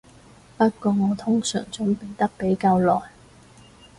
[0.57, 3.11] 不過我通常準備得比較耐